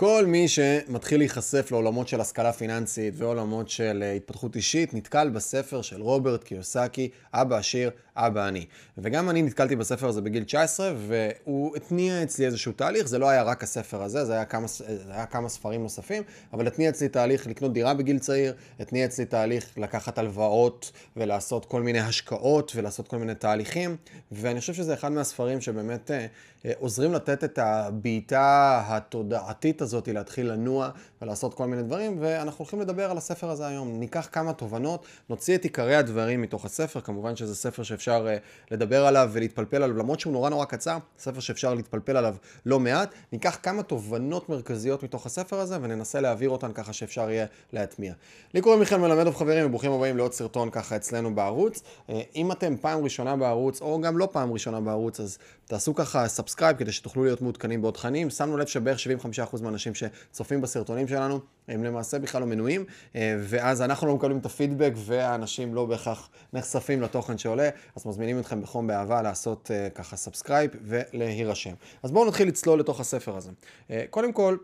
[0.00, 5.82] כל מי שמתחיל להיחשף לעולמות של השכלה פיננסית ועולמות של אה, התפתחות אישית, נתקל בספר
[5.82, 8.66] של רוברט קיוסקי, אבא עשיר, אבא אני.
[8.98, 13.42] וגם אני נתקלתי בספר הזה בגיל 19, והוא התניע אצלי איזשהו תהליך, זה לא היה
[13.42, 16.22] רק הספר הזה, זה היה כמה, זה היה כמה ספרים נוספים,
[16.52, 21.82] אבל התניע אצלי תהליך לקנות דירה בגיל צעיר, התניע אצלי תהליך לקחת הלוואות ולעשות כל
[21.82, 23.96] מיני השקעות ולעשות כל מיני תהליכים,
[24.32, 26.26] ואני חושב שזה אחד מהספרים שבאמת אה,
[26.64, 30.90] אה, עוזרים לתת את הבעיטה התודעתית הזאת, להתחיל לנוע
[31.22, 34.00] ולעשות כל מיני דברים, ואנחנו הולכים לדבר על הספר הזה היום.
[34.00, 39.06] ניקח כמה תובנות, נוציא את עיקרי הדברים מתוך הספר, כמובן שזה ספר שאפשר uh, לדבר
[39.06, 42.34] עליו ולהתפלפל עליו, למרות שהוא נורא נורא קצר, ספר שאפשר להתפלפל עליו
[42.66, 43.14] לא מעט.
[43.32, 48.12] ניקח כמה תובנות מרכזיות מתוך הספר הזה וננסה להעביר אותן ככה שאפשר יהיה להטמיע.
[48.54, 51.82] לי קוראים מיכאל מלמדוב חברים, וברוכים הבאים לעוד סרטון ככה אצלנו בערוץ.
[52.08, 56.28] Uh, אם אתם פעם ראשונה בערוץ, או גם לא פעם ראשונה בערוץ, אז תעשו ככה
[56.28, 58.30] subscribe כדי שתוכלו להיות מעודכנים בעוד תכנים.
[58.30, 62.84] שמנו לב שבערך 75% מהאנשים שצופים בסרטונים שלנו הם למעשה בכלל לא מנויים,
[63.16, 68.38] אה, ואז אנחנו לא מקבלים את הפידבק והאנשים לא בהכרח נחשפים לתוכן שעולה, אז מזמינים
[68.38, 71.74] אתכם בחום באהבה לעשות אה, ככה subscribe ולהירשם.
[72.02, 73.50] אז בואו נתחיל לצלול לתוך הספר הזה.
[73.90, 74.56] אה, קודם כל,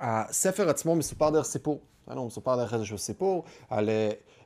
[0.00, 1.80] הספר עצמו מסופר דרך סיפור.
[2.04, 3.90] הוא מסופר דרך איזשהו סיפור, על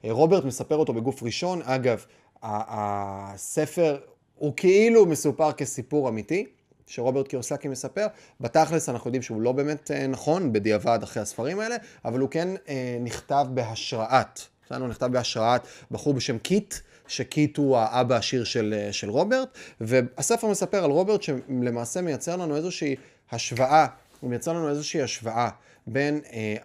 [0.04, 1.62] רוברט מספר אותו בגוף ראשון.
[1.62, 2.04] אגב,
[2.42, 3.98] הספר
[4.34, 6.46] הוא כאילו מסופר כסיפור אמיתי.
[6.88, 8.06] שרוברט קיוסאקי מספר,
[8.40, 12.48] בתכלס אנחנו יודעים שהוא לא באמת אה, נכון בדיעבד אחרי הספרים האלה, אבל הוא כן
[12.68, 14.80] אה, נכתב בהשראת, בסדר?
[14.80, 16.74] הוא נכתב בהשראת בחור בשם קית',
[17.08, 22.56] שקית' הוא האבא העשיר של, אה, של רוברט, והספר מספר על רוברט שלמעשה מייצר לנו
[22.56, 22.96] איזושהי
[23.30, 23.86] השוואה,
[24.20, 25.48] הוא מייצר לנו איזושהי השוואה
[25.86, 26.56] בין אה,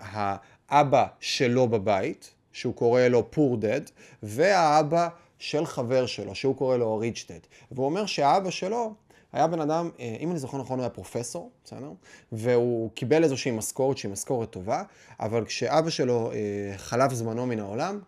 [0.69, 3.81] האבא שלו בבית, שהוא קורא לו פור דד,
[4.23, 5.07] והאבא
[5.39, 7.39] של חבר שלו, שהוא קורא לו ריצ'טד.
[7.71, 8.93] והוא אומר שהאבא שלו
[9.33, 11.91] היה בן אדם, אה, אם אני זוכר נכון, הוא היה פרופסור, בסדר?
[12.31, 14.83] והוא קיבל איזושהי משכורת שהיא משכורת טובה,
[15.19, 17.99] אבל כשאבא שלו אה, חלף זמנו מן העולם,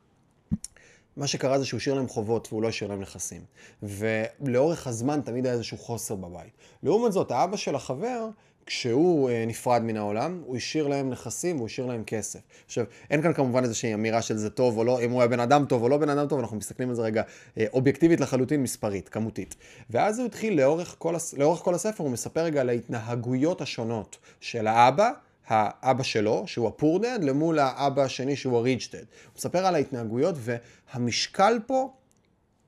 [1.18, 3.42] מה שקרה זה שהוא השאיר להם חובות והוא לא השאיר להם נכסים.
[3.84, 6.52] ולאורך הזמן תמיד היה איזשהו חוסר בבית.
[6.84, 8.30] לעומת זאת, האבא של החבר
[8.66, 12.40] כשהוא אה, נפרד מן העולם, הוא השאיר להם נכסים והוא השאיר להם כסף.
[12.66, 15.40] עכשיו, אין כאן כמובן איזושהי אמירה של זה טוב או לא, אם הוא היה בן
[15.40, 17.24] אדם טוב או לא בן אדם טוב, אנחנו מסתכלים על זה רגע
[17.58, 19.56] אה, אובייקטיבית לחלוטין, מספרית, כמותית.
[19.90, 24.68] ואז הוא התחיל, לאורך כל, לאורך כל הספר, הוא מספר רגע על ההתנהגויות השונות של
[24.68, 25.12] האבא,
[25.48, 28.98] האבא שלו, שהוא הפורדד, למול האבא השני שהוא הריצ'טד.
[28.98, 31.94] הוא מספר על ההתנהגויות, והמשקל פה,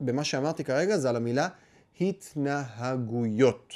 [0.00, 1.48] במה שאמרתי כרגע, זה על המילה
[2.00, 3.74] התנהגויות.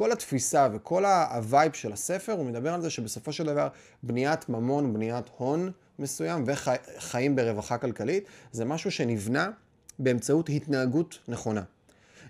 [0.00, 3.68] כל התפיסה וכל ה vibe של הספר, הוא מדבר על זה שבסופו של דבר
[4.02, 9.50] בניית ממון, בניית הון מסוים וחיים ברווחה כלכלית, זה משהו שנבנה
[9.98, 11.62] באמצעות התנהגות נכונה.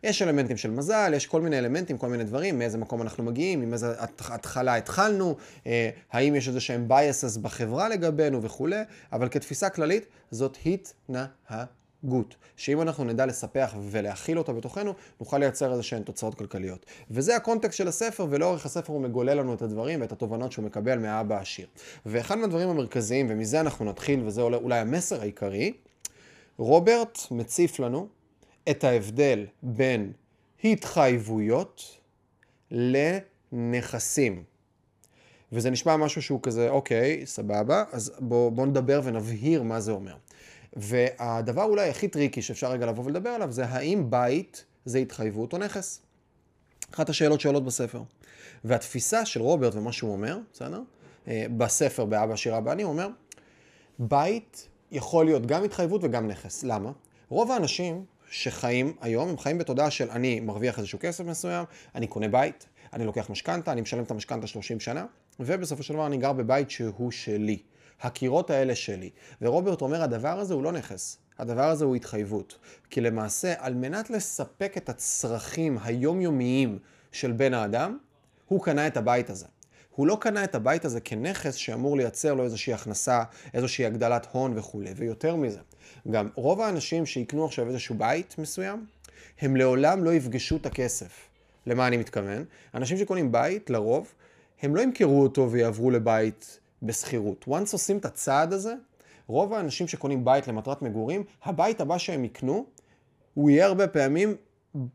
[0.02, 3.62] יש אלמנטים של מזל, יש כל מיני אלמנטים, כל מיני דברים, מאיזה מקום אנחנו מגיעים,
[3.62, 8.82] עם איזה התחלה התחלנו, אה, האם יש איזה שהם biases בחברה לגבינו וכולי,
[9.12, 11.79] אבל כתפיסה כללית זאת התנהגות.
[12.04, 16.86] גות, שאם אנחנו נדע לספח ולהכיל אותה בתוכנו, נוכל לייצר איזה שהן תוצאות כלכליות.
[17.10, 20.98] וזה הקונטקסט של הספר, ולאורך הספר הוא מגולל לנו את הדברים ואת התובנות שהוא מקבל
[20.98, 21.66] מהאבא העשיר.
[22.06, 25.72] ואחד מהדברים המרכזיים, ומזה אנחנו נתחיל, וזה אולי המסר העיקרי,
[26.58, 28.08] רוברט מציף לנו
[28.70, 30.12] את ההבדל בין
[30.64, 31.98] התחייבויות
[32.70, 34.42] לנכסים.
[35.52, 40.14] וזה נשמע משהו שהוא כזה, אוקיי, סבבה, אז בואו בוא נדבר ונבהיר מה זה אומר.
[40.76, 45.58] והדבר אולי הכי tricky שאפשר רגע לבוא ולדבר עליו זה האם בית זה התחייבות או
[45.58, 46.02] נכס.
[46.94, 48.02] אחת השאלות שעולות בספר.
[48.64, 50.82] והתפיסה של רוברט ומה שהוא אומר, בסדר?
[51.28, 53.08] אה, בספר באבא עשיר אבא עני, הוא אומר,
[53.98, 56.64] בית יכול להיות גם התחייבות וגם נכס.
[56.64, 56.92] למה?
[57.28, 61.64] רוב האנשים שחיים היום, הם חיים בתודעה של אני מרוויח איזשהו כסף מסוים,
[61.94, 65.06] אני קונה בית, אני לוקח משכנתה, אני משלם את המשכנתה 30 שנה,
[65.40, 67.58] ובסופו של דבר אני גר בבית שהוא שלי.
[68.02, 69.10] הקירות האלה שלי.
[69.42, 71.18] ורוברט אומר, הדבר הזה הוא לא נכס.
[71.38, 72.58] הדבר הזה הוא התחייבות.
[72.90, 76.78] כי למעשה, על מנת לספק את הצרכים היומיומיים
[77.12, 77.98] של בן האדם,
[78.48, 79.46] הוא קנה את הבית הזה.
[79.90, 83.22] הוא לא קנה את הבית הזה כנכס שאמור לייצר לו איזושהי הכנסה,
[83.54, 84.92] איזושהי הגדלת הון וכולי.
[84.96, 85.58] ויותר מזה,
[86.10, 88.86] גם רוב האנשים שיקנו עכשיו איזשהו בית מסוים,
[89.40, 91.28] הם לעולם לא יפגשו את הכסף.
[91.66, 92.44] למה אני מתכוון?
[92.74, 94.12] אנשים שקונים בית, לרוב,
[94.62, 97.44] הם לא ימכרו אותו ויעברו לבית בשכירות.
[97.48, 98.74] once עושים את הצעד הזה,
[99.26, 102.66] רוב האנשים שקונים בית למטרת מגורים, הבית הבא שהם יקנו,
[103.34, 104.36] הוא יהיה הרבה פעמים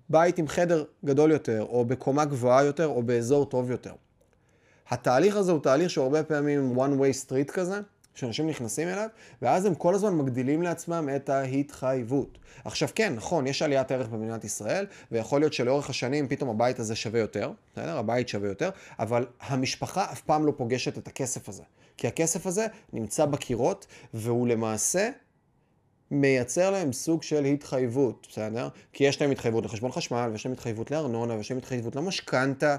[0.10, 3.94] בית עם חדר גדול יותר, או בקומה גבוהה יותר, או באזור טוב יותר.
[4.90, 7.82] התהליך הזה הוא תהליך שהוא הרבה פעמים one way street כזה,
[8.16, 9.08] שאנשים נכנסים אליו,
[9.42, 12.38] ואז הם כל הזמן מגדילים לעצמם את ההתחייבות.
[12.66, 16.96] עכשיו כן, נכון, יש עליית ערך במדינת ישראל, ויכול להיות שלאורך השנים פתאום הבית הזה
[16.96, 17.98] שווה יותר, בסדר?
[17.98, 18.70] הבית שווה יותר,
[19.00, 21.64] אבל המשפחה אף פעם לא פוגשת את הכסף הזה.
[21.98, 25.10] כי הכסף הזה נמצא בקירות, והוא למעשה
[26.12, 28.70] מייצר להם סוג של התחייבות, בסדר?
[28.94, 32.78] כי יש להם התחייבות לחשבון חשמל, ויש להם התחייבות לארנונה, ויש להם התחייבות למשכנתה,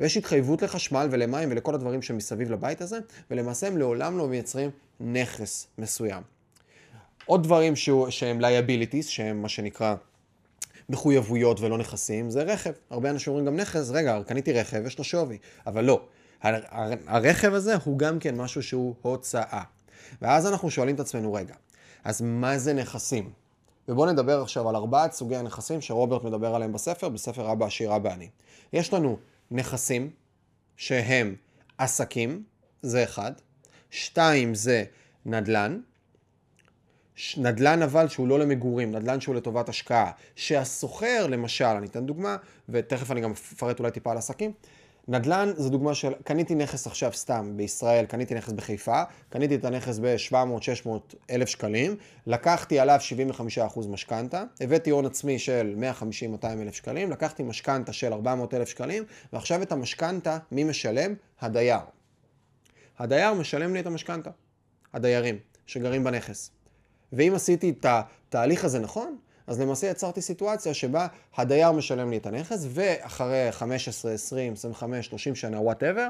[0.00, 2.98] ויש התחייבות לחשמל ולמים ולכל הדברים שמסביב לבית הזה,
[3.30, 4.70] ולמעשה הם לעולם לא מייצרים
[5.00, 6.22] נכס מסוים.
[7.26, 9.94] עוד דברים שהוא, שהם liabilities, שהם מה שנקרא
[10.88, 12.72] מחויבויות ולא נכסים, זה רכב.
[12.90, 16.02] הרבה אנשים אומרים גם נכס, רגע, קניתי רכב, יש לו שווי, אבל לא.
[17.06, 19.62] הרכב הזה הוא גם כן משהו שהוא הוצאה.
[20.22, 21.54] ואז אנחנו שואלים את עצמנו, רגע,
[22.04, 23.30] אז מה זה נכסים?
[23.88, 28.12] ובואו נדבר עכשיו על ארבעת סוגי הנכסים שרוברט מדבר עליהם בספר, בספר אבא עשיר אבא
[28.12, 28.28] אני.
[28.72, 29.16] יש לנו
[29.54, 30.10] נכסים
[30.76, 31.34] שהם
[31.78, 32.42] עסקים,
[32.82, 33.32] זה אחד.
[33.90, 34.84] שתיים זה
[35.26, 35.80] נדל"ן.
[37.36, 40.10] נדל"ן אבל שהוא לא למגורים, נדל"ן שהוא לטובת השקעה.
[40.36, 42.36] שהסוחר למשל, אני אתן דוגמה,
[42.68, 44.52] ותכף אני גם אפרט אולי טיפה על עסקים,
[45.08, 49.98] נדל"ן זה דוגמה של, קניתי נכס עכשיו סתם בישראל, קניתי נכס בחיפה, קניתי את הנכס
[49.98, 50.88] ב-700-600
[51.30, 51.96] אלף שקלים,
[52.26, 52.98] לקחתי עליו
[53.74, 55.74] 75% משכנתה, הבאתי הון עצמי של
[56.42, 61.14] 150-200 אלף שקלים, לקחתי משכנתא של 400 אלף שקלים, ועכשיו את המשכנתא, מי משלם?
[61.40, 61.78] הדייר.
[62.98, 64.30] הדייר משלם לי את המשכנתא,
[64.94, 66.50] הדיירים שגרים בנכס.
[67.12, 69.16] ואם עשיתי את התהליך הזה נכון,
[69.46, 71.06] אז למעשה יצרתי סיטואציה שבה
[71.36, 76.08] הדייר משלם לי את הנכס, ואחרי 15, 20, 25, 30 שנה, whatever,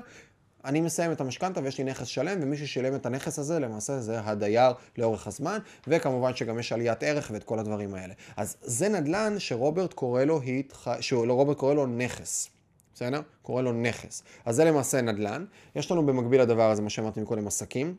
[0.65, 4.21] אני מסיים את המשכנתא ויש לי נכס שלם, ומי ששילם את הנכס הזה, למעשה זה
[4.21, 8.15] הדייר לאורך הזמן, וכמובן שגם יש עליית ערך ואת כל הדברים האלה.
[8.37, 11.01] אז זה נדל"ן שרוברט קורא לו, התח...
[11.01, 12.49] שרוברט קורא לו נכס.
[12.95, 13.21] בסדר?
[13.43, 14.23] קורא לו נכס.
[14.45, 15.45] אז זה למעשה נדל"ן.
[15.77, 17.95] יש לנו במקביל לדבר הזה, מה שאמרתי מקודם, עסקים.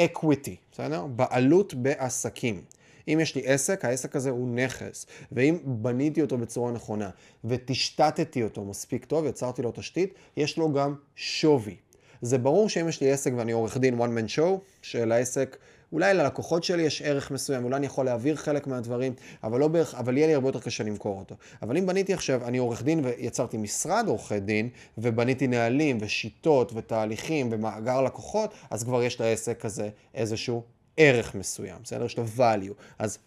[0.00, 1.06] equity, בסדר?
[1.06, 2.62] בעלות בעסקים.
[3.08, 7.10] אם יש לי עסק, העסק הזה הוא נכס, ואם בניתי אותו בצורה נכונה
[7.44, 11.76] ותשתתתי אותו מספיק טוב, יצרתי לו תשתית, יש לו גם שווי.
[12.22, 15.56] זה ברור שאם יש לי עסק ואני עורך דין one man show, שלעסק,
[15.92, 19.14] אולי ללקוחות שלי יש ערך מסוים, אולי אני יכול להעביר חלק מהדברים,
[19.44, 21.34] אבל, לא בערך, אבל יהיה לי הרבה יותר קשה למכור אותו.
[21.62, 24.68] אבל אם בניתי עכשיו, אני עורך דין ויצרתי משרד עורכי דין,
[24.98, 30.62] ובניתי נהלים ושיטות ותהליכים ומאגר לקוחות, אז כבר יש לעסק הזה איזשהו
[30.96, 32.04] ערך מסוים, בסדר?
[32.04, 32.74] יש לו value.
[32.98, 33.18] אז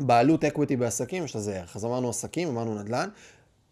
[0.00, 1.76] בעלות equity בעסקים יש לזה ערך.
[1.76, 3.08] אז אמרנו עסקים, אמרנו נדל"ן.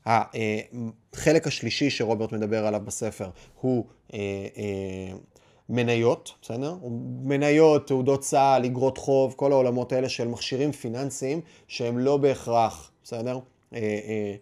[0.06, 3.30] החלק השלישי שרוברט מדבר עליו בספר
[3.60, 3.84] הוא
[4.14, 4.18] אה,
[4.56, 5.16] אה,
[5.68, 6.74] מניות, בסדר?
[7.22, 13.38] מניות, תעודות צה"ל, אגרות חוב, כל העולמות האלה של מכשירים פיננסיים שהם לא בהכרח, בסדר?
[13.74, 14.34] אה,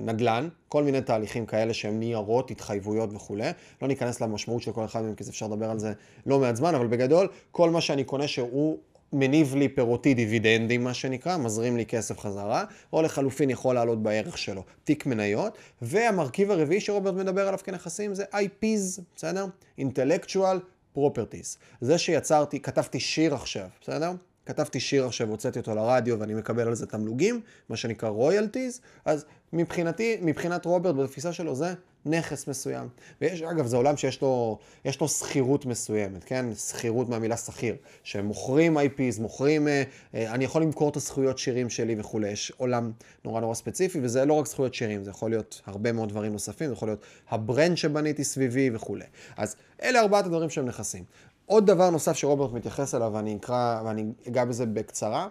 [0.00, 3.50] נדל"ן, כל מיני תהליכים כאלה שהם ניירות, התחייבויות וכולי.
[3.82, 5.92] לא ניכנס למשמעות של כל אחד מהם, כי אפשר לדבר על זה
[6.26, 8.78] לא מעט זמן, אבל בגדול, כל מה שאני קונה שהוא
[9.12, 14.38] מניב לי פירותי דיבידנדים, מה שנקרא, מזרים לי כסף חזרה, או לחלופין יכול לעלות בערך
[14.38, 15.58] שלו, תיק מניות.
[15.82, 19.46] והמרכיב הרביעי שרוברט מדבר עליו כנכסים זה IPs, בסדר?
[19.80, 20.56] Intellectual
[20.96, 21.58] Properties.
[21.80, 24.12] זה שיצרתי, כתבתי שיר עכשיו, בסדר?
[24.46, 29.24] כתבתי שיר עכשיו, הוצאתי אותו לרדיו ואני מקבל על זה תמלוגים, מה שנקרא רויאלטיז, אז
[29.52, 31.74] מבחינתי, מבחינת רוברט, בתפיסה שלו זה
[32.06, 32.88] נכס מסוים.
[33.20, 36.54] ויש, אגב, זה עולם שיש לו, יש לו שכירות מסוימת, כן?
[36.54, 37.76] שכירות מהמילה שכיר.
[38.02, 39.82] שמוכרים IPs, מוכרים, אה,
[40.14, 42.28] אה, אני יכול למכור את הזכויות שירים שלי וכולי.
[42.28, 42.92] יש עולם
[43.24, 46.66] נורא נורא ספציפי, וזה לא רק זכויות שירים, זה יכול להיות הרבה מאוד דברים נוספים,
[46.66, 49.04] זה יכול להיות ה brand שבניתי סביבי וכולי.
[49.36, 51.04] אז אלה ארבעת הדברים שהם נכסים.
[51.46, 55.28] עוד דבר נוסף שרוברט מתייחס אליו, ואני אקרא, ואני אגע בזה בקצרה,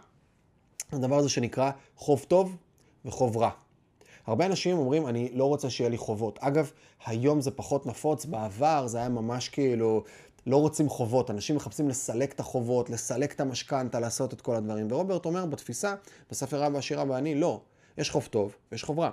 [0.91, 2.55] הדבר הזה שנקרא חוב טוב
[3.05, 3.49] וחוב רע.
[4.27, 6.39] הרבה אנשים אומרים, אני לא רוצה שיהיה לי חובות.
[6.41, 6.71] אגב,
[7.05, 10.03] היום זה פחות נפוץ, בעבר זה היה ממש כאילו,
[10.47, 11.31] לא רוצים חובות.
[11.31, 14.87] אנשים מחפשים לסלק את החובות, לסלק את המשכנתה, לעשות את כל הדברים.
[14.91, 15.95] ורוברט אומר בתפיסה,
[16.31, 17.61] בספר אבא עשיר אבא עני, לא.
[17.97, 19.09] יש חוב טוב ויש חוב רע.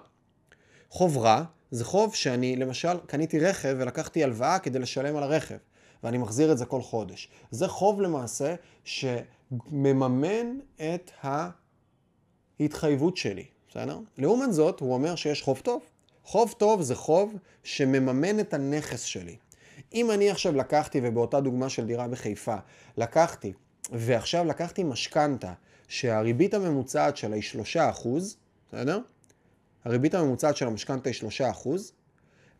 [0.91, 5.57] חוב רע זה חוב שאני, למשל, קניתי רכב ולקחתי הלוואה כדי לשלם על הרכב.
[6.05, 7.29] ואני מחזיר את זה כל חודש.
[7.51, 8.55] זה חוב למעשה
[8.85, 11.11] שמממן את
[12.61, 13.99] ההתחייבות שלי, בסדר?
[14.19, 15.83] לעומת זאת, הוא אומר שיש חוב טוב.
[16.25, 19.37] חוב טוב זה חוב שמממן את הנכס שלי.
[19.95, 22.57] אם אני עכשיו לקחתי, ובאותה דוגמה של דירה בחיפה,
[22.97, 23.53] לקחתי,
[23.93, 25.53] ועכשיו לקחתי משכנתה,
[25.89, 27.43] שהריבית הממוצעת שלה היא
[27.75, 28.09] 3%,
[28.69, 29.01] בסדר?
[29.85, 31.17] הריבית הממוצעת של המשכנתה היא
[31.65, 31.69] 3%,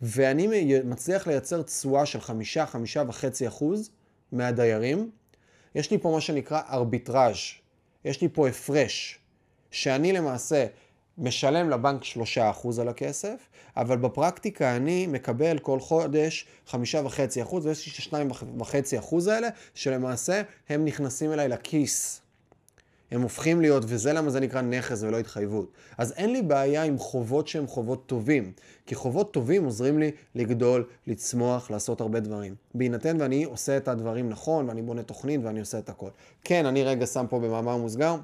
[0.03, 3.91] ואני מצליח לייצר תשואה של חמישה, חמישה וחצי אחוז
[4.33, 5.11] מהדיירים,
[5.75, 7.37] יש לי פה מה שנקרא ארביטראז',
[8.05, 9.19] יש לי פה הפרש,
[9.71, 10.67] שאני למעשה
[11.19, 16.75] משלם לבנק 3% על הכסף, אבל בפרקטיקה אני מקבל כל חודש 5.5%,
[17.63, 22.21] ויש לי 2.5% האלה, שלמעשה הם נכנסים אליי לכיס.
[23.11, 25.73] הם הופכים להיות, וזה למה זה נקרא נכס ולא התחייבות.
[25.99, 28.53] אז אין לי בעיה עם חובות שהם חובות טובים,
[28.87, 32.55] כי חובות טובים עוזרים לי לגדול, לצמוח, לעשות הרבה דברים.
[32.75, 36.11] בהינתן ואני עושה את הדברים נכון, ואני בונה תוכנית ואני עושה את הכל.
[36.45, 38.17] כן, אני רגע שם פה במאמר מוסגר.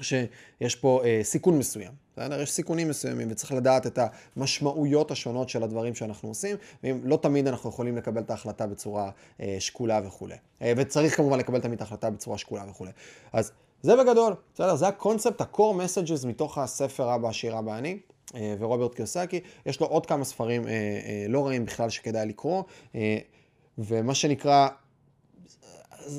[0.00, 2.40] שיש פה אה, סיכון מסוים, בסדר?
[2.40, 3.98] יש סיכונים מסוימים וצריך לדעת את
[4.36, 9.10] המשמעויות השונות של הדברים שאנחנו עושים, ולא תמיד אנחנו יכולים לקבל את ההחלטה בצורה
[9.40, 10.36] אה, שקולה וכולי.
[10.62, 12.90] אה, וצריך כמובן לקבל תמיד את ההחלטה בצורה שקולה וכולי.
[13.32, 14.76] אז זה בגדול, בסדר?
[14.76, 17.98] זה הקונספט, ה-core messages מתוך הספר אבא עשיר אבא אני.
[18.34, 22.62] אה, ורוברט קיוסקי, יש לו עוד כמה ספרים אה, אה, לא רעים בכלל שכדאי לקרוא,
[23.78, 24.68] ומה שנקרא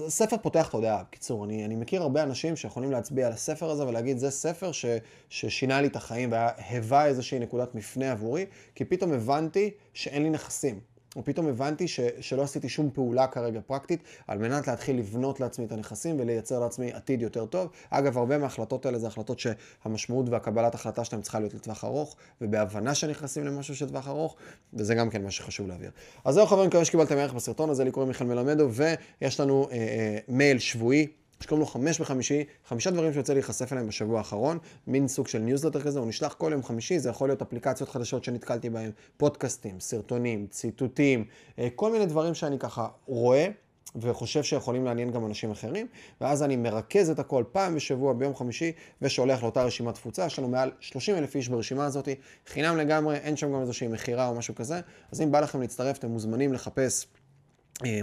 [0.07, 1.03] ספר פותח תודעה.
[1.03, 4.85] בקיצור, אני, אני מכיר הרבה אנשים שיכולים להצביע על הספר הזה ולהגיד, זה ספר ש,
[5.29, 10.79] ששינה לי את החיים והיווה איזושהי נקודת מפנה עבורי, כי פתאום הבנתי שאין לי נכסים.
[11.17, 15.71] ופתאום הבנתי ש, שלא עשיתי שום פעולה כרגע פרקטית על מנת להתחיל לבנות לעצמי את
[15.71, 17.69] הנכסים ולייצר לעצמי עתיד יותר טוב.
[17.89, 22.95] אגב, הרבה מההחלטות האלה זה החלטות שהמשמעות והקבלת החלטה שלהם צריכה להיות לטווח ארוך, ובהבנה
[22.95, 24.35] שנכנסים למשהו של טווח ארוך,
[24.73, 25.91] וזה גם כן מה שחשוב להעביר.
[26.25, 29.77] אז זהו חברים, מקווה שקיבלתם ערך בסרטון הזה, לי קוראים מיכאל מלמדו, ויש לנו אה,
[29.77, 31.07] אה, מייל שבועי.
[31.39, 35.81] שקוראים לו חמש בחמישי, חמישה דברים שיוצא להיחשף אליהם בשבוע האחרון, מין סוג של ניוזלטר
[35.81, 40.47] כזה, הוא נשלח כל יום חמישי, זה יכול להיות אפליקציות חדשות שנתקלתי בהן, פודקאסטים, סרטונים,
[40.47, 41.25] ציטוטים,
[41.59, 43.47] אה, כל מיני דברים שאני ככה רואה.
[43.95, 45.87] וחושב שיכולים לעניין גם אנשים אחרים,
[46.21, 50.47] ואז אני מרכז את הכל פעם בשבוע ביום חמישי, ושולח לאותה רשימת תפוצה, יש לנו
[50.47, 52.09] מעל 30 אלף איש ברשימה הזאת,
[52.47, 54.79] חינם לגמרי, אין שם גם איזושהי מכירה או משהו כזה,
[55.11, 57.07] אז אם בא לכם להצטרף, אתם מוזמנים לחפש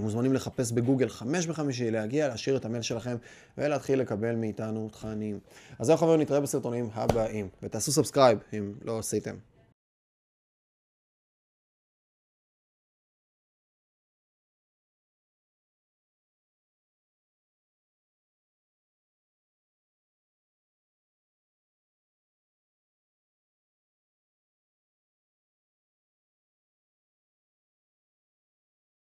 [0.01, 3.17] מוזמנים לחפש בגוגל חמש בחמישי, להגיע, להשאיר את המייל שלכם
[3.59, 5.39] ולהתחיל לקבל מאיתנו תכנים.
[5.79, 9.35] אז זהו חברים, נתראה בסרטונים הבאים, ותעשו subscribe אם לא עשיתם.